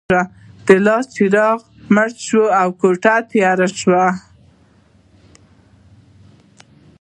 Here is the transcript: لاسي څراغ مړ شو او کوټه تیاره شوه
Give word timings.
لاسي 0.85 1.09
څراغ 1.15 1.57
مړ 1.93 2.09
شو 2.25 2.43
او 2.61 2.67
کوټه 2.81 3.15
تیاره 3.31 3.67
شوه 3.79 4.05